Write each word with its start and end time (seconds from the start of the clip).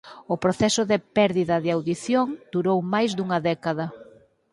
O 0.33 0.35
proceso 0.43 0.81
de 0.91 0.97
perdida 1.17 1.55
de 1.63 1.69
audición 1.77 2.27
durou 2.53 2.77
máis 2.93 3.11
dunha 3.17 3.39
década. 3.49 3.85